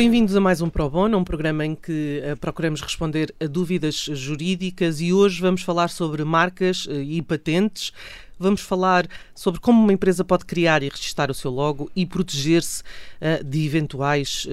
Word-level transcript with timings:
Bem-vindos 0.00 0.34
a 0.34 0.40
mais 0.40 0.62
um 0.62 0.70
Pro 0.70 0.88
Bono, 0.88 1.18
um 1.18 1.22
programa 1.22 1.62
em 1.62 1.74
que 1.74 2.22
uh, 2.24 2.34
procuramos 2.38 2.80
responder 2.80 3.34
a 3.38 3.46
dúvidas 3.46 3.96
jurídicas 3.96 4.98
e 4.98 5.12
hoje 5.12 5.42
vamos 5.42 5.60
falar 5.60 5.90
sobre 5.90 6.24
marcas 6.24 6.86
uh, 6.86 6.92
e 7.02 7.20
patentes. 7.20 7.92
Vamos 8.38 8.62
falar 8.62 9.06
sobre 9.34 9.60
como 9.60 9.78
uma 9.82 9.92
empresa 9.92 10.24
pode 10.24 10.46
criar 10.46 10.82
e 10.82 10.88
registrar 10.88 11.30
o 11.30 11.34
seu 11.34 11.50
logo 11.50 11.90
e 11.94 12.06
proteger-se 12.06 12.82
uh, 12.82 13.44
de 13.44 13.66
eventuais 13.66 14.48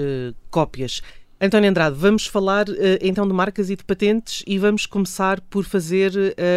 cópias. 0.52 1.02
António 1.40 1.70
Andrade, 1.70 1.96
vamos 1.96 2.28
falar 2.28 2.66
então 3.02 3.26
de 3.26 3.34
marcas 3.34 3.70
e 3.70 3.78
de 3.78 3.86
patentes 3.86 4.44
e 4.46 4.60
vamos 4.60 4.86
começar 4.86 5.40
por 5.40 5.64
fazer 5.64 6.12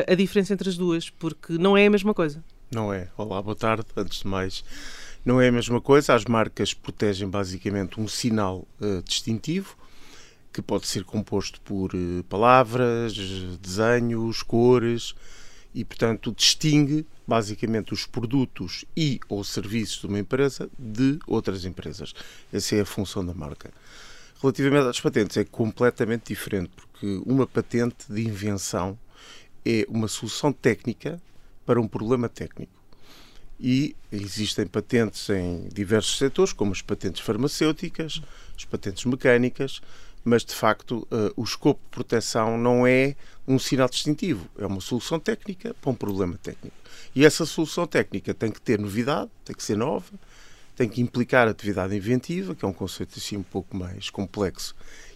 a 0.08 0.14
diferença 0.16 0.52
entre 0.52 0.68
as 0.68 0.76
duas, 0.76 1.08
porque 1.08 1.52
não 1.52 1.76
é 1.76 1.86
a 1.86 1.90
mesma 1.90 2.12
coisa. 2.12 2.42
Não 2.72 2.92
é. 2.92 3.08
Olá, 3.16 3.42
boa 3.42 3.54
tarde. 3.56 3.84
Antes 3.96 4.20
de 4.20 4.26
mais, 4.26 4.64
não 5.24 5.40
é 5.40 5.48
a 5.48 5.52
mesma 5.52 5.80
coisa. 5.80 6.14
As 6.14 6.24
marcas 6.24 6.74
protegem 6.74 7.28
basicamente 7.28 8.00
um 8.00 8.08
sinal 8.08 8.66
uh, 8.80 9.02
distintivo 9.02 9.76
que 10.52 10.60
pode 10.60 10.86
ser 10.86 11.04
composto 11.04 11.60
por 11.60 11.94
uh, 11.94 12.24
palavras, 12.28 13.14
desenhos, 13.60 14.42
cores 14.42 15.14
e, 15.74 15.84
portanto, 15.84 16.34
distingue 16.36 17.06
basicamente 17.26 17.94
os 17.94 18.06
produtos 18.06 18.84
e 18.96 19.20
ou 19.28 19.44
serviços 19.44 20.00
de 20.00 20.06
uma 20.06 20.18
empresa 20.18 20.68
de 20.76 21.18
outras 21.26 21.64
empresas. 21.64 22.12
Essa 22.52 22.76
é 22.76 22.80
a 22.80 22.86
função 22.86 23.24
da 23.24 23.32
marca. 23.32 23.70
Relativamente 24.42 24.88
às 24.88 25.00
patentes, 25.00 25.36
é 25.36 25.44
completamente 25.44 26.28
diferente, 26.28 26.70
porque 26.74 27.22
uma 27.26 27.46
patente 27.46 28.10
de 28.10 28.26
invenção 28.26 28.98
é 29.64 29.86
uma 29.88 30.08
solução 30.08 30.52
técnica 30.52 31.20
para 31.64 31.80
um 31.80 31.86
problema 31.86 32.28
técnico 32.28 32.79
e 33.60 33.94
existem 34.10 34.66
patentes 34.66 35.28
em 35.28 35.68
diversos 35.68 36.16
setores, 36.16 36.52
como 36.52 36.72
as 36.72 36.80
patentes 36.80 37.20
farmacêuticas, 37.20 38.22
as 38.56 38.64
patentes 38.64 39.04
mecânicas, 39.04 39.82
mas 40.24 40.44
de 40.44 40.54
facto 40.54 41.06
uh, 41.10 41.32
o 41.36 41.44
escopo 41.44 41.80
de 41.84 41.90
proteção 41.90 42.56
não 42.56 42.86
é 42.86 43.14
um 43.46 43.58
sinal 43.58 43.88
distintivo, 43.88 44.48
é 44.58 44.66
uma 44.66 44.80
solução 44.80 45.20
técnica 45.20 45.74
para 45.74 45.90
um 45.90 45.94
problema 45.94 46.38
técnico. 46.42 46.76
E 47.14 47.24
essa 47.24 47.44
solução 47.44 47.86
técnica 47.86 48.32
tem 48.32 48.50
que 48.50 48.60
ter 48.60 48.78
novidade, 48.78 49.30
tem 49.44 49.54
que 49.54 49.62
ser 49.62 49.76
nova, 49.76 50.10
tem 50.74 50.88
que 50.88 51.02
implicar 51.02 51.46
atividade 51.46 51.94
inventiva, 51.94 52.54
que 52.54 52.64
é 52.64 52.68
um 52.68 52.72
conceito 52.72 53.18
assim 53.18 53.36
um 53.36 53.42
pouco 53.42 53.76
mais 53.76 54.08
complexo 54.08 54.74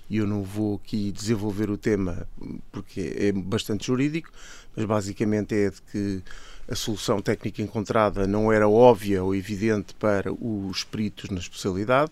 e 0.09 0.19
eu 0.19 0.27
não 0.27 0.43
vou 0.43 0.77
aqui 0.77 1.11
desenvolver 1.11 1.71
o 1.71 1.77
tema 1.77 2.29
porque 2.71 3.15
é 3.17 3.33
bastante 3.33 3.87
jurídico, 3.87 4.31
mas 4.77 4.85
basicamente 4.85 5.55
é 5.55 5.71
de 5.71 5.83
que 5.83 6.23
a 6.69 6.75
solução 6.75 7.21
técnica 7.21 7.63
encontrada 7.63 8.27
não 8.27 8.53
era 8.53 8.69
óbvia 8.69 9.23
ou 9.23 9.35
evidente 9.35 9.95
para 9.95 10.33
os 10.33 10.85
peritos 10.85 11.31
na 11.31 11.39
especialidade 11.39 12.11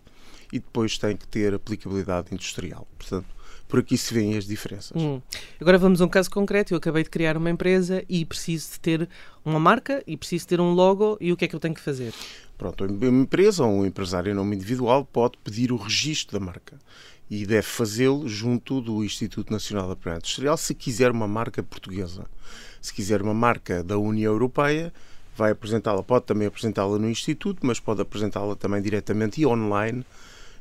e 0.53 0.59
depois 0.59 0.98
tem 0.98 1.17
que 1.17 1.27
ter 1.27 1.55
aplicabilidade 1.55 2.29
industrial. 2.33 2.87
Portanto, 2.98 3.27
por 3.67 3.81
aqui 3.81 3.97
se 3.97 4.13
vêem 4.13 4.37
as 4.37 4.45
diferenças. 4.45 4.93
Hum. 4.95 5.19
Agora 5.59 5.79
vamos 5.79 6.03
a 6.03 6.05
um 6.05 6.09
caso 6.09 6.31
concreto. 6.31 6.75
Eu 6.75 6.79
acabei 6.79 7.03
de 7.03 7.09
criar 7.09 7.39
uma 7.39 7.48
empresa 7.48 8.05
e 8.07 8.23
preciso 8.27 8.73
de 8.73 8.81
ter 8.81 9.09
uma 9.43 9.59
marca 9.59 10.03
e 10.07 10.15
preciso 10.15 10.47
ter 10.47 10.61
um 10.61 10.75
logo 10.75 11.17
e 11.19 11.33
o 11.33 11.37
que 11.39 11.47
é 11.47 11.48
que 11.48 11.57
eu 11.57 11.61
tenho 11.61 11.75
que 11.75 11.81
fazer? 11.81 12.13
Pronto, 12.59 12.85
uma 12.85 13.23
empresa 13.23 13.65
ou 13.65 13.73
um 13.73 13.87
empresário 13.87 14.31
em 14.31 14.35
nome 14.35 14.57
individual 14.57 15.07
pode 15.07 15.39
pedir 15.43 15.73
o 15.73 15.77
registro 15.77 16.39
da 16.39 16.45
marca 16.45 16.79
e 17.33 17.47
deve 17.47 17.66
fazê-lo 17.66 18.28
junto 18.28 18.78
do 18.83 19.02
Instituto 19.02 19.50
Nacional 19.50 19.88
da 19.88 19.97
Propriedade 19.97 20.27
Industrial 20.27 20.55
se 20.55 20.75
quiser 20.75 21.11
uma 21.11 21.27
marca 21.27 21.62
portuguesa. 21.62 22.27
Se 22.79 22.92
quiser 22.92 23.23
uma 23.23 23.33
marca 23.33 23.83
da 23.83 23.96
União 23.96 24.34
Europeia, 24.34 24.92
vai 25.34 25.52
apresentá-la, 25.52 26.02
pode 26.02 26.27
também 26.27 26.46
apresentá-la 26.46 26.98
no 26.98 27.08
Instituto, 27.08 27.64
mas 27.64 27.80
pode 27.80 28.02
apresentá-la 28.02 28.55
também 28.55 28.83
diretamente 28.83 29.40
e 29.40 29.46
online 29.46 30.05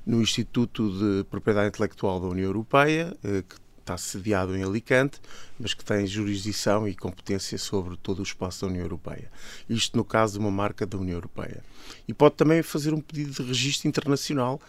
no 0.05 0.21
Instituto 0.21 0.97
de 0.97 1.25
Propriedade 1.25 1.67
Intelectual 1.67 2.21
da 2.21 2.27
União 2.27 2.45
Europeia, 2.45 3.17
eh, 3.21 3.43
que 3.49 3.55
está 3.81 3.97
sediado 3.97 4.55
em 4.55 4.63
Alicante, 4.63 5.19
mas 5.59 5.73
que 5.73 5.83
tem 5.83 6.07
jurisdição 6.07 6.87
e 6.87 6.95
competência 6.95 7.57
sobre 7.57 7.97
todo 7.97 8.19
o 8.19 8.23
espaço 8.23 8.61
da 8.61 8.67
União 8.67 8.83
Europeia. 8.83 9.29
Isto 9.67 9.97
no 9.97 10.05
caso 10.05 10.33
de 10.35 10.39
uma 10.39 10.51
marca 10.51 10.85
da 10.85 10.97
União 10.97 11.17
Europeia. 11.17 11.61
E 12.07 12.13
pode 12.13 12.35
também 12.35 12.63
fazer 12.63 12.93
um 12.93 13.01
pedido 13.01 13.33
de 13.33 13.43
registro 13.43 13.89
internacional 13.89 14.61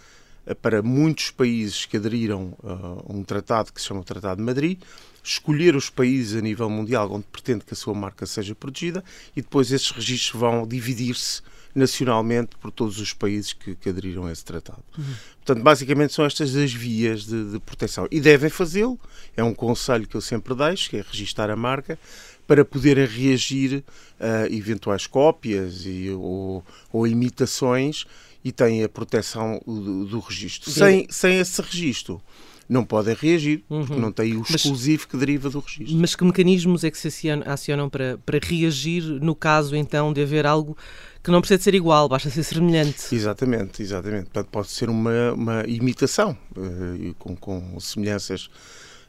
para 0.61 0.83
muitos 0.83 1.31
países 1.31 1.85
que 1.85 1.97
aderiram 1.97 2.53
eh, 2.65 2.69
a 2.69 3.13
um 3.13 3.23
tratado 3.23 3.73
que 3.73 3.81
se 3.81 3.87
chama 3.87 4.01
o 4.01 4.05
Tratado 4.05 4.39
de 4.39 4.43
Madrid, 4.43 4.79
escolher 5.23 5.77
os 5.77 5.89
países 5.89 6.37
a 6.37 6.41
nível 6.41 6.69
mundial 6.69 7.11
onde 7.13 7.27
pretende 7.31 7.65
que 7.65 7.75
a 7.75 7.77
sua 7.77 7.95
marca 7.95 8.27
seja 8.27 8.55
protegida 8.55 9.05
e 9.37 9.41
depois 9.41 9.71
esses 9.71 9.91
registros 9.91 10.41
vão 10.41 10.67
dividir-se 10.67 11.43
nacionalmente 11.75 12.57
por 12.57 12.71
todos 12.71 12.99
os 12.99 13.13
países 13.13 13.53
que, 13.53 13.75
que 13.77 13.89
aderiram 13.89 14.27
a 14.27 14.33
esse 14.33 14.45
tratado. 14.45 14.83
Uhum. 14.99 15.05
Portanto, 15.37 15.63
basicamente 15.63 16.13
são 16.13 16.25
estas 16.25 16.55
as 16.55 16.73
vias 16.73 17.25
de, 17.25 17.53
de 17.53 17.59
proteção. 17.61 18.07
E 18.11 18.21
devem 18.21 18.51
fazê-lo, 18.51 18.99
é 19.37 19.43
um 19.43 19.55
conselho 19.55 20.07
que 20.07 20.15
eu 20.15 20.21
sempre 20.21 20.55
deixo, 20.55 20.91
que 20.91 20.99
é 20.99 21.03
registar 21.03 21.49
a 21.51 21.57
marca, 21.57 21.99
para 22.47 22.65
poderem 22.65 23.07
reagir 23.07 23.83
a 24.21 24.47
eventuais 24.47 25.07
cópias 25.07 25.87
e, 25.87 26.11
ou, 26.11 26.65
ou 26.93 27.07
imitações 27.07 28.05
e 28.45 28.51
têm 28.51 28.83
a 28.83 28.89
proteção 28.89 29.61
do, 29.67 30.05
do 30.07 30.21
registro. 30.21 30.71
Sem, 30.71 31.07
sem 31.11 31.39
esse 31.39 31.61
registro, 31.61 32.21
não 32.69 32.85
podem 32.85 33.15
reagir, 33.15 33.65
porque 33.69 33.93
uhum. 33.93 34.01
não 34.01 34.13
têm 34.13 34.37
o 34.37 34.43
exclusivo 34.43 35.03
mas, 35.03 35.11
que 35.11 35.17
deriva 35.17 35.51
do 35.51 35.61
registro. 35.61 35.97
Mas 35.97 36.15
que 36.15 36.25
mecanismos 36.25 36.85
é 36.85 36.91
que 36.91 36.99
se 36.99 37.31
acionam 37.47 37.89
para, 37.89 38.19
para 38.25 38.39
reagir 38.43 39.03
no 39.03 39.35
caso, 39.35 39.77
então, 39.77 40.13
de 40.13 40.23
haver 40.23 40.47
algo 40.47 40.77
que 41.23 41.31
não 41.31 41.41
precisa 41.41 41.59
de 41.59 41.65
ser 41.65 41.75
igual, 41.75 42.09
basta 42.09 42.31
ser 42.31 42.43
semelhante? 42.43 43.15
Exatamente, 43.15 43.83
exatamente. 43.83 44.25
Portanto, 44.25 44.49
pode 44.51 44.69
ser 44.69 44.89
uma, 44.89 45.33
uma 45.33 45.65
imitação, 45.67 46.37
uh, 46.57 47.15
com, 47.19 47.37
com 47.37 47.79
semelhanças 47.79 48.47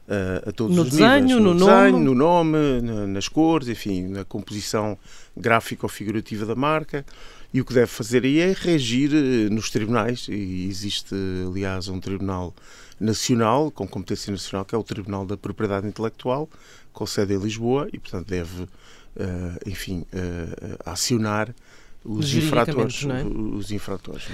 uh, 0.08 0.48
a 0.48 0.52
todos 0.52 0.76
no 0.76 0.82
os 0.82 0.90
desenho, 0.90 1.22
níveis. 1.22 1.42
No, 1.42 1.54
no 1.54 1.66
desenho, 1.66 1.92
nome. 1.92 2.04
no 2.04 2.14
nome, 2.14 2.80
na, 2.82 3.06
nas 3.06 3.28
cores, 3.28 3.68
enfim, 3.68 4.08
na 4.08 4.24
composição 4.24 4.96
gráfica 5.36 5.86
ou 5.86 5.90
figurativa 5.90 6.46
da 6.46 6.54
marca. 6.54 7.04
E 7.54 7.60
o 7.60 7.64
que 7.64 7.72
deve 7.72 7.86
fazer 7.86 8.24
aí 8.24 8.40
é 8.40 8.52
reagir 8.52 9.12
eh, 9.14 9.48
nos 9.48 9.70
tribunais, 9.70 10.26
e 10.28 10.66
existe, 10.68 11.14
aliás, 11.46 11.86
um 11.86 12.00
tribunal 12.00 12.52
nacional, 12.98 13.70
com 13.70 13.86
competência 13.86 14.32
nacional, 14.32 14.64
que 14.64 14.74
é 14.74 14.78
o 14.78 14.82
Tribunal 14.82 15.24
da 15.24 15.36
Propriedade 15.36 15.86
Intelectual, 15.86 16.50
com 16.92 17.06
sede 17.06 17.32
em 17.32 17.38
Lisboa, 17.38 17.88
e, 17.92 17.98
portanto, 18.00 18.26
deve, 18.26 18.62
uh, 18.62 18.68
enfim, 19.64 20.04
uh, 20.12 20.76
acionar 20.84 21.54
os 22.04 22.34
infratores. 22.34 23.06
É? 23.08 23.24
Os 23.24 23.70
infratores 23.70 24.26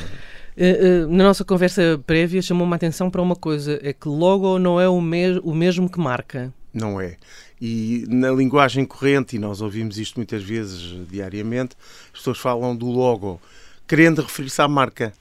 é? 0.57 1.05
na 1.07 1.25
nossa 1.25 1.45
conversa 1.45 2.03
prévia, 2.07 2.41
chamou-me 2.41 2.73
a 2.73 2.77
atenção 2.77 3.11
para 3.11 3.21
uma 3.21 3.37
coisa: 3.37 3.79
é 3.83 3.93
que 3.93 4.09
logo 4.09 4.59
não 4.59 4.81
é 4.81 4.89
o, 4.89 4.99
me 4.99 5.39
o 5.41 5.55
mesmo 5.55 5.91
que 5.91 6.01
marca. 6.01 6.53
Não 6.73 7.01
é. 7.01 7.17
E 7.61 8.05
na 8.09 8.31
linguagem 8.31 8.85
corrente, 8.85 9.37
e 9.37 9.39
nós 9.39 9.61
ouvimos 9.61 9.99
isto 9.99 10.17
muitas 10.17 10.43
vezes 10.43 11.07
diariamente, 11.09 11.77
as 12.13 12.21
pessoas 12.21 12.39
falam 12.39 12.75
do 12.77 12.87
logo, 12.87 13.41
querendo 13.87 14.23
referir-se 14.23 14.63
à 14.63 14.69
marca, 14.69 15.13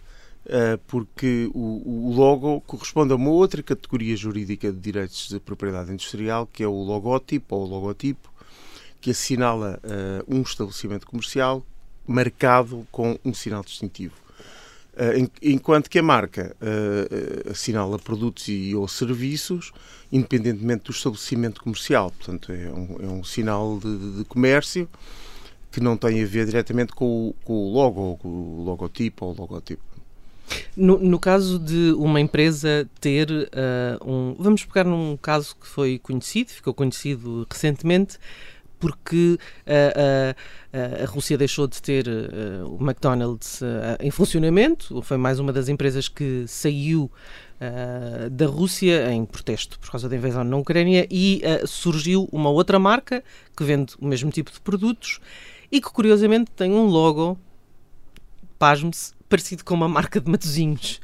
eh, 0.46 0.80
porque 0.88 1.50
o 1.54 2.14
logo 2.16 2.62
corresponde 2.62 3.14
a 3.14 3.16
uma 3.16 3.30
outra 3.30 3.62
categoria 3.62 4.16
jurídica 4.16 4.72
de 4.72 4.80
direitos 4.80 5.28
de 5.30 5.40
propriedade 5.40 5.92
industrial, 5.92 6.48
que 6.52 6.64
é 6.64 6.68
o 6.68 6.84
logótipo 6.84 7.56
ou 7.56 7.68
logotipo, 7.68 8.32
que 9.02 9.12
assinala 9.12 9.80
eh, 9.84 10.24
um 10.28 10.42
estabelecimento 10.42 11.06
comercial 11.08 11.66
marcado 12.08 12.88
com 12.92 13.20
um 13.24 13.34
sinal 13.34 13.64
distintivo. 13.64 14.16
Uh, 15.00 15.32
enquanto 15.42 15.90
que 15.90 15.98
a 15.98 16.04
marca 16.04 16.54
uh, 16.60 17.52
assinala 17.52 17.98
produtos 17.98 18.50
e 18.50 18.76
ou 18.76 18.86
serviços, 18.86 19.72
independentemente 20.12 20.84
do 20.84 20.92
estabelecimento 20.92 21.62
comercial. 21.62 22.12
Portanto, 22.12 22.52
é 22.52 22.70
um, 22.70 22.98
é 23.00 23.08
um 23.08 23.24
sinal 23.24 23.80
de, 23.80 24.18
de, 24.18 24.26
comércio 24.26 24.90
que 25.72 25.80
não 25.80 25.96
tem 25.96 26.22
a 26.22 26.26
ver 26.26 26.46
diretamente 26.48 26.92
com 26.92 27.30
o, 27.30 27.36
com 27.46 27.54
o 27.54 27.72
logo, 27.72 28.18
com 28.18 28.28
o 28.28 28.64
logotipo 28.66 29.26
ou 29.26 29.36
logotipo. 29.38 29.84
No, 30.76 30.98
no, 30.98 31.18
caso 31.18 31.58
de 31.60 31.94
uma 31.94 32.20
empresa 32.20 32.90
ter 33.00 33.30
uh, 33.32 34.04
um. 34.06 34.36
Vamos 34.38 34.66
pegar 34.66 34.84
num 34.84 35.16
caso 35.16 35.56
que 35.56 35.68
foi 35.68 35.98
conhecido, 36.00 36.50
ficou 36.50 36.74
conhecido 36.74 37.48
recentemente, 37.50 38.18
porque 38.80 39.38
uh, 39.68 40.34
uh, 40.74 41.04
a 41.04 41.06
Rússia 41.06 41.38
deixou 41.38 41.68
de 41.68 41.82
ter 41.82 42.08
o 42.66 42.78
McDonald's 42.82 43.62
em 44.00 44.12
funcionamento, 44.12 45.02
foi 45.02 45.18
mais 45.18 45.40
uma 45.40 45.52
das 45.52 45.68
empresas 45.70 46.08
que 46.08 46.46
saiu 46.48 47.12
da 48.32 48.46
Rússia 48.46 49.12
em 49.12 49.26
protesto 49.26 49.78
por 49.80 49.92
causa 49.92 50.08
da 50.08 50.16
invasão 50.16 50.46
na 50.46 50.56
Ucrânia 50.56 51.06
e 51.12 51.42
surgiu 51.68 52.30
uma 52.32 52.50
outra 52.50 52.80
marca 52.80 53.22
que 53.56 53.64
vende 53.64 53.96
o 54.00 54.06
mesmo 54.06 54.32
tipo 54.32 54.52
de 54.52 54.62
produtos 54.62 55.20
e 55.72 55.82
que 55.82 55.90
curiosamente 55.90 56.52
tem 56.52 56.72
um 56.72 56.86
logo, 56.86 57.38
pasme-se, 58.58 59.14
parecido 59.28 59.64
com 59.64 59.74
uma 59.74 59.90
marca 59.90 60.20
de 60.20 60.30
Matozinhos. 60.30 61.00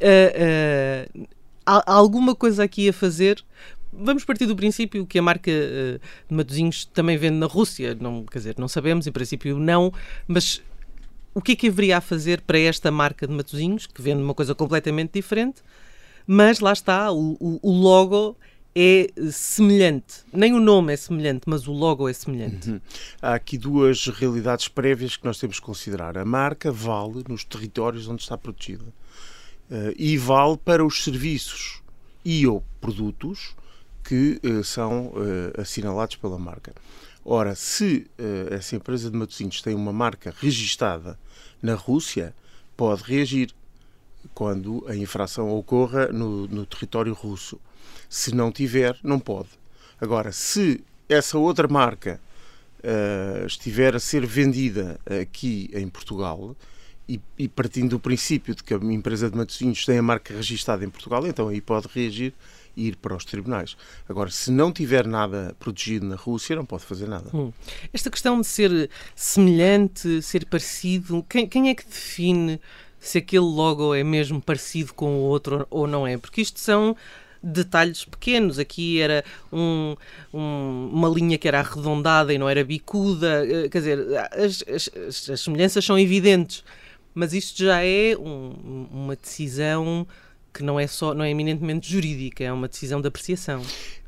Uh, 0.00 1.28
há 1.64 1.92
alguma 1.92 2.34
coisa 2.34 2.64
aqui 2.64 2.88
a 2.88 2.92
fazer? 2.92 3.44
Vamos 3.92 4.24
partir 4.24 4.46
do 4.46 4.54
princípio 4.54 5.04
que 5.06 5.18
a 5.18 5.22
marca 5.22 5.50
uh, 5.50 5.98
de 6.28 6.34
Matozinhos 6.34 6.84
também 6.84 7.16
vende 7.16 7.36
na 7.36 7.46
Rússia. 7.46 7.96
Não, 8.00 8.24
quer 8.24 8.38
dizer, 8.38 8.54
não 8.58 8.68
sabemos, 8.68 9.06
em 9.06 9.12
princípio 9.12 9.58
não, 9.58 9.92
mas 10.28 10.62
o 11.34 11.40
que 11.40 11.52
é 11.52 11.56
que 11.56 11.68
haveria 11.68 11.98
a 11.98 12.00
fazer 12.00 12.40
para 12.42 12.58
esta 12.58 12.90
marca 12.90 13.26
de 13.26 13.32
Matozinhos, 13.32 13.86
que 13.86 14.02
vende 14.02 14.22
uma 14.22 14.34
coisa 14.34 14.54
completamente 14.54 15.12
diferente, 15.14 15.62
mas 16.26 16.60
lá 16.60 16.72
está, 16.72 17.10
o, 17.12 17.36
o, 17.40 17.58
o 17.62 17.72
logo 17.72 18.36
é 18.74 19.08
semelhante. 19.30 20.22
Nem 20.32 20.52
o 20.52 20.60
nome 20.60 20.92
é 20.92 20.96
semelhante, 20.96 21.42
mas 21.46 21.66
o 21.66 21.72
logo 21.72 22.08
é 22.08 22.12
semelhante. 22.12 22.70
Uhum. 22.70 22.80
Há 23.20 23.34
aqui 23.34 23.58
duas 23.58 24.06
realidades 24.06 24.68
prévias 24.68 25.16
que 25.16 25.24
nós 25.24 25.38
temos 25.38 25.58
que 25.58 25.66
considerar. 25.66 26.16
A 26.16 26.24
marca 26.24 26.70
vale 26.70 27.24
nos 27.28 27.44
territórios 27.44 28.08
onde 28.08 28.22
está 28.22 28.38
protegida 28.38 28.84
uh, 28.84 29.92
e 29.96 30.16
vale 30.16 30.56
para 30.56 30.84
os 30.84 31.02
serviços 31.02 31.82
e 32.24 32.46
ou 32.46 32.62
produtos 32.80 33.56
que 34.10 34.40
uh, 34.44 34.64
são 34.64 35.06
uh, 35.06 35.60
assinalados 35.60 36.16
pela 36.16 36.36
marca. 36.36 36.74
Ora, 37.24 37.54
se 37.54 38.10
essa 38.50 38.74
empresa 38.74 39.08
de 39.10 39.16
Matosinhos 39.16 39.60
tem 39.62 39.74
uma 39.74 39.92
marca 39.92 40.34
registada 40.40 41.16
na 41.62 41.74
Rússia, 41.74 42.34
pode 42.76 43.02
reagir 43.04 43.54
quando 44.34 44.84
a 44.88 44.96
infração 44.96 45.50
ocorra 45.50 46.08
no, 46.08 46.48
no 46.48 46.66
território 46.66 47.12
russo. 47.12 47.60
Se 48.08 48.34
não 48.34 48.50
tiver, 48.50 48.98
não 49.04 49.20
pode. 49.20 49.50
Agora, 50.00 50.32
se 50.32 50.82
essa 51.08 51.38
outra 51.38 51.68
marca 51.68 52.18
uh, 52.78 53.46
estiver 53.46 53.94
a 53.94 54.00
ser 54.00 54.26
vendida 54.26 54.98
aqui 55.22 55.70
em 55.72 55.88
Portugal, 55.88 56.56
e, 57.08 57.20
e, 57.38 57.48
partindo 57.48 57.90
do 57.90 58.00
princípio 58.00 58.56
de 58.56 58.64
que 58.64 58.74
a 58.74 58.76
empresa 58.78 59.30
de 59.30 59.36
Matosinhos 59.36 59.84
tem 59.84 59.98
a 59.98 60.02
marca 60.02 60.34
registada 60.34 60.84
em 60.84 60.90
Portugal, 60.90 61.24
então 61.26 61.48
aí 61.48 61.60
pode 61.60 61.86
reagir 61.92 62.32
ir 62.76 62.96
para 62.96 63.16
os 63.16 63.24
tribunais. 63.24 63.76
Agora, 64.08 64.30
se 64.30 64.50
não 64.50 64.72
tiver 64.72 65.06
nada 65.06 65.54
protegido 65.58 66.06
na 66.06 66.16
Rússia, 66.16 66.56
não 66.56 66.64
pode 66.64 66.84
fazer 66.84 67.08
nada. 67.08 67.30
Hum. 67.34 67.52
Esta 67.92 68.10
questão 68.10 68.40
de 68.40 68.46
ser 68.46 68.90
semelhante, 69.14 70.22
ser 70.22 70.46
parecido, 70.46 71.24
quem, 71.28 71.46
quem 71.46 71.68
é 71.68 71.74
que 71.74 71.86
define 71.86 72.60
se 72.98 73.18
aquele 73.18 73.44
logo 73.44 73.94
é 73.94 74.04
mesmo 74.04 74.40
parecido 74.40 74.92
com 74.94 75.16
o 75.16 75.20
outro 75.20 75.66
ou 75.70 75.86
não 75.86 76.06
é? 76.06 76.18
Porque 76.18 76.42
isto 76.42 76.60
são 76.60 76.96
detalhes 77.42 78.04
pequenos. 78.04 78.58
Aqui 78.58 79.00
era 79.00 79.24
um, 79.52 79.96
um, 80.32 80.90
uma 80.92 81.08
linha 81.08 81.38
que 81.38 81.48
era 81.48 81.60
arredondada 81.60 82.32
e 82.32 82.38
não 82.38 82.48
era 82.48 82.62
bicuda. 82.64 83.46
Eh, 83.46 83.68
quer 83.68 83.78
dizer, 83.78 83.98
as, 84.32 84.64
as, 84.68 85.30
as 85.30 85.40
semelhanças 85.40 85.84
são 85.84 85.98
evidentes, 85.98 86.62
mas 87.14 87.32
isto 87.32 87.64
já 87.64 87.82
é 87.82 88.16
um, 88.16 88.86
uma 88.92 89.16
decisão 89.16 90.06
que 90.52 90.62
não 90.62 90.78
é 90.78 90.86
só 90.86 91.14
não 91.14 91.24
é 91.24 91.30
eminentemente 91.30 91.90
jurídica, 91.90 92.44
é 92.44 92.52
uma 92.52 92.68
decisão 92.68 93.00
de 93.00 93.08
apreciação. 93.08 93.62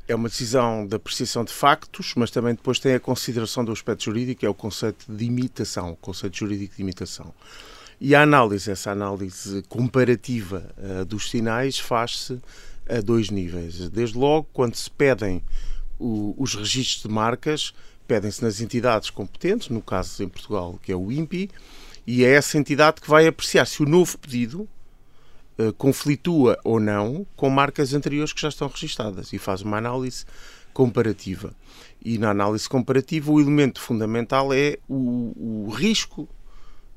É 0.07 0.13
uma 0.13 0.27
decisão 0.27 0.85
de 0.85 0.95
apreciação 0.95 1.45
de 1.45 1.53
factos, 1.53 2.13
mas 2.15 2.29
também 2.29 2.53
depois 2.53 2.77
tem 2.77 2.93
a 2.93 2.99
consideração 2.99 3.63
do 3.63 3.71
aspecto 3.71 4.03
jurídico, 4.03 4.45
é 4.45 4.49
o 4.49 4.53
conceito 4.53 5.05
de 5.07 5.25
imitação, 5.25 5.91
o 5.91 5.95
conceito 5.95 6.37
jurídico 6.37 6.75
de 6.75 6.81
imitação. 6.81 7.33
E 8.01 8.13
a 8.13 8.21
análise, 8.21 8.69
essa 8.69 8.91
análise 8.91 9.63
comparativa 9.69 10.69
uh, 10.77 11.05
dos 11.05 11.29
sinais, 11.29 11.79
faz-se 11.79 12.37
a 12.89 12.99
dois 12.99 13.29
níveis. 13.29 13.89
Desde 13.89 14.17
logo, 14.17 14.47
quando 14.51 14.75
se 14.75 14.91
pedem 14.91 15.41
o, 15.97 16.35
os 16.37 16.53
registros 16.53 17.03
de 17.03 17.09
marcas, 17.09 17.73
pedem-se 18.05 18.43
nas 18.43 18.59
entidades 18.59 19.09
competentes, 19.09 19.69
no 19.69 19.81
caso 19.81 20.21
em 20.21 20.27
Portugal, 20.27 20.77
que 20.83 20.91
é 20.91 20.95
o 20.95 21.11
INPI, 21.11 21.49
e 22.05 22.25
é 22.25 22.31
essa 22.31 22.57
entidade 22.57 22.99
que 22.99 23.09
vai 23.09 23.25
apreciar 23.25 23.65
se 23.65 23.81
o 23.81 23.85
novo 23.85 24.17
pedido 24.17 24.67
uh, 25.57 25.73
conflitua 25.73 26.57
ou 26.63 26.79
não 26.79 27.25
com 27.35 27.49
marcas 27.49 27.93
anteriores 27.93 28.33
que 28.33 28.41
já 28.41 28.49
estão 28.49 28.67
registadas 28.67 29.33
e 29.33 29.37
faz 29.37 29.61
uma 29.61 29.77
análise 29.77 30.25
comparativa. 30.73 31.53
E 32.03 32.17
na 32.17 32.31
análise 32.31 32.67
comparativa, 32.67 33.31
o 33.31 33.39
elemento 33.39 33.79
fundamental 33.79 34.53
é 34.53 34.77
o, 34.89 35.65
o 35.67 35.69
risco 35.69 36.27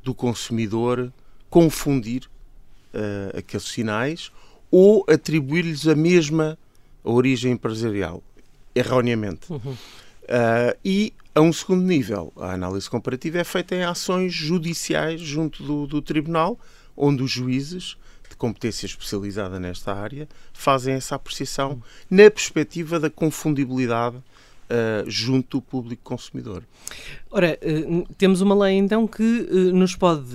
do 0.02 0.14
consumidor 0.14 1.12
confundir 1.48 2.24
uh, 2.92 3.38
aqueles 3.38 3.66
sinais 3.66 4.32
ou 4.70 5.04
atribuir-lhes 5.08 5.86
a 5.86 5.94
mesma 5.94 6.58
origem 7.04 7.52
empresarial, 7.52 8.22
erroneamente. 8.74 9.50
Uhum. 9.52 9.72
Uh, 9.72 10.76
e 10.84 11.12
a 11.34 11.40
um 11.40 11.52
segundo 11.52 11.82
nível, 11.82 12.32
a 12.36 12.52
análise 12.52 12.90
comparativa 12.90 13.38
é 13.38 13.44
feita 13.44 13.76
em 13.76 13.84
ações 13.84 14.32
judiciais 14.32 15.20
junto 15.20 15.62
do, 15.62 15.86
do 15.86 16.02
tribunal, 16.02 16.58
onde 16.96 17.22
os 17.22 17.30
juízes 17.30 17.96
de 18.28 18.36
competência 18.36 18.86
especializada 18.86 19.58
nesta 19.58 19.94
área 19.94 20.28
fazem 20.52 20.94
essa 20.94 21.14
apreciação 21.14 21.82
na 22.10 22.30
perspectiva 22.30 22.98
da 22.98 23.10
confundibilidade 23.10 24.16
Uh, 24.68 25.08
junto 25.08 25.58
do 25.58 25.62
público 25.62 26.02
consumidor. 26.02 26.60
Ora, 27.30 27.56
uh, 27.62 28.04
temos 28.18 28.40
uma 28.40 28.52
lei 28.52 28.74
então 28.74 29.06
que 29.06 29.22
uh, 29.22 29.72
nos 29.72 29.94
pode 29.94 30.26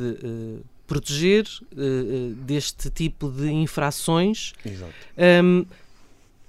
proteger 0.87 1.45
deste 2.37 2.89
tipo 2.89 3.29
de 3.29 3.51
infrações. 3.51 4.53
Exato. 4.65 4.93
Um, 5.43 5.65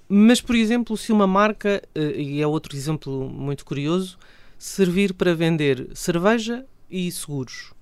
mas, 0.08 0.40
por 0.40 0.54
exemplo, 0.54 0.96
se 0.96 1.10
uma 1.10 1.26
marca, 1.26 1.82
e 1.96 2.40
é 2.40 2.46
outro 2.46 2.76
exemplo 2.76 3.28
muito 3.28 3.64
curioso, 3.64 4.16
servir 4.56 5.12
para 5.12 5.34
vender 5.34 5.88
cerveja 5.92 6.64
e 6.88 7.10
seguros. 7.10 7.72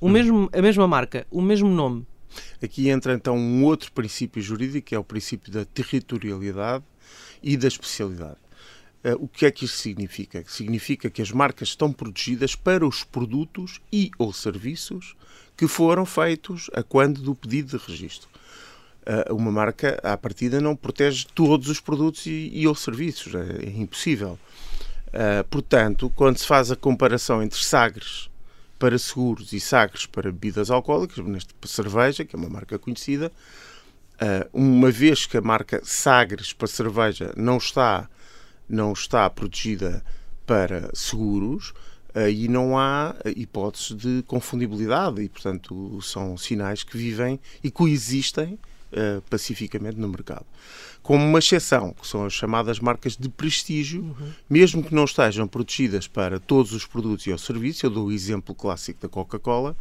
O 0.00 0.06
hum. 0.06 0.10
mesmo, 0.10 0.50
a 0.54 0.62
mesma 0.62 0.88
marca, 0.88 1.26
o 1.30 1.42
mesmo 1.42 1.68
nome. 1.68 2.06
Aqui 2.62 2.88
entra 2.88 3.14
então 3.14 3.36
um 3.36 3.64
outro 3.64 3.92
princípio 3.92 4.42
jurídico, 4.42 4.88
que 4.88 4.94
é 4.94 4.98
o 4.98 5.04
princípio 5.04 5.52
da 5.52 5.64
territorialidade 5.64 6.84
e 7.42 7.56
da 7.56 7.68
especialidade. 7.68 8.38
Uh, 9.02 9.24
o 9.24 9.28
que 9.28 9.46
é 9.46 9.50
que 9.50 9.64
isto 9.64 9.78
significa? 9.78 10.44
Significa 10.46 11.08
que 11.08 11.22
as 11.22 11.32
marcas 11.32 11.68
estão 11.68 11.90
protegidas 11.90 12.54
para 12.54 12.86
os 12.86 13.02
produtos 13.02 13.80
e 13.90 14.10
ou 14.18 14.32
serviços 14.32 15.16
que 15.56 15.66
foram 15.66 16.04
feitos 16.04 16.68
a 16.74 16.82
quando 16.82 17.22
do 17.22 17.34
pedido 17.34 17.78
de 17.78 17.84
registro. 17.84 18.28
Uh, 19.00 19.34
uma 19.34 19.50
marca, 19.50 19.98
à 20.02 20.16
partida, 20.16 20.60
não 20.60 20.76
protege 20.76 21.26
todos 21.34 21.68
os 21.68 21.80
produtos 21.80 22.26
e, 22.26 22.50
e 22.52 22.66
ou 22.66 22.74
serviços. 22.74 23.34
É, 23.34 23.64
é 23.64 23.70
impossível. 23.70 24.38
Uh, 25.08 25.42
portanto, 25.48 26.12
quando 26.14 26.36
se 26.36 26.46
faz 26.46 26.70
a 26.70 26.76
comparação 26.76 27.42
entre 27.42 27.58
Sagres 27.58 28.29
para 28.80 28.98
seguros 28.98 29.52
e 29.52 29.60
Sagres 29.60 30.06
para 30.06 30.32
bebidas 30.32 30.70
alcoólicas, 30.70 31.24
neste 31.24 31.54
cerveja, 31.66 32.24
que 32.24 32.34
é 32.34 32.38
uma 32.38 32.48
marca 32.48 32.78
conhecida, 32.78 33.30
uma 34.52 34.90
vez 34.90 35.26
que 35.26 35.36
a 35.36 35.40
marca 35.42 35.82
Sagres 35.84 36.54
para 36.54 36.66
cerveja 36.66 37.32
não 37.36 37.58
está 37.58 38.08
não 38.66 38.92
está 38.92 39.28
protegida 39.28 40.02
para 40.46 40.90
seguros, 40.94 41.74
aí 42.14 42.48
não 42.48 42.78
há 42.78 43.14
hipótese 43.36 43.94
de 43.94 44.22
confundibilidade 44.26 45.20
e, 45.20 45.28
portanto, 45.28 46.00
são 46.02 46.36
sinais 46.36 46.82
que 46.84 46.96
vivem 46.96 47.40
e 47.62 47.70
coexistem 47.70 48.58
uh, 48.92 49.22
pacificamente 49.28 49.98
no 49.98 50.08
mercado. 50.08 50.46
Como 51.02 51.24
uma 51.24 51.38
exceção, 51.38 51.92
que 51.92 52.06
são 52.06 52.24
as 52.24 52.32
chamadas 52.32 52.78
marcas 52.78 53.16
de 53.16 53.28
prestígio, 53.28 54.14
mesmo 54.48 54.82
que 54.82 54.94
não 54.94 55.04
estejam 55.04 55.48
protegidas 55.48 56.06
para 56.06 56.38
todos 56.38 56.72
os 56.72 56.86
produtos 56.86 57.26
e 57.26 57.32
o 57.32 57.38
serviço, 57.38 57.86
eu 57.86 57.90
dou 57.90 58.06
o 58.08 58.12
exemplo 58.12 58.54
clássico 58.54 59.00
da 59.00 59.08
Coca-Cola, 59.08 59.76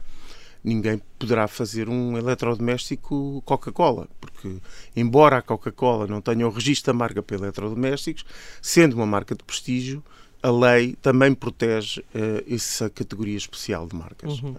ninguém 0.63 1.01
poderá 1.17 1.47
fazer 1.47 1.89
um 1.89 2.17
eletrodoméstico 2.17 3.41
Coca-Cola, 3.45 4.07
porque 4.19 4.57
embora 4.95 5.37
a 5.37 5.41
Coca-Cola 5.41 6.07
não 6.07 6.21
tenha 6.21 6.47
o 6.47 6.51
registro 6.51 6.93
da 6.93 6.97
marca 6.97 7.21
para 7.21 7.37
eletrodomésticos, 7.37 8.25
sendo 8.61 8.95
uma 8.95 9.05
marca 9.05 9.35
de 9.35 9.43
prestígio, 9.43 10.03
a 10.41 10.51
lei 10.51 10.95
também 11.01 11.33
protege 11.33 12.01
uh, 12.01 12.53
essa 12.53 12.89
categoria 12.89 13.37
especial 13.37 13.87
de 13.87 13.95
marcas. 13.95 14.41
Uhum. 14.41 14.55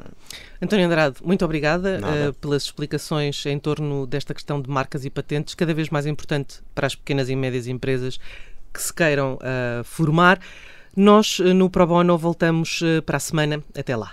António 0.60 0.87
Andrade, 0.87 1.16
muito 1.25 1.44
obrigada 1.44 2.00
uh, 2.00 2.34
pelas 2.34 2.64
explicações 2.64 3.44
em 3.46 3.58
torno 3.58 4.06
desta 4.06 4.34
questão 4.34 4.60
de 4.60 4.68
marcas 4.68 5.04
e 5.04 5.10
patentes, 5.10 5.54
cada 5.54 5.72
vez 5.72 5.88
mais 5.88 6.06
importante 6.06 6.60
para 6.75 6.87
as 6.87 6.94
pequenas 6.94 7.28
e 7.30 7.37
médias 7.37 7.66
empresas 7.66 8.18
que 8.72 8.80
se 8.80 8.92
queiram 8.92 9.34
uh, 9.34 9.84
formar. 9.84 10.38
Nós, 10.94 11.38
no 11.38 11.70
Pro 11.70 11.87
Bono, 11.87 12.18
voltamos 12.18 12.80
para 13.06 13.16
a 13.16 13.20
semana. 13.20 13.62
Até 13.76 13.94
lá. 13.94 14.12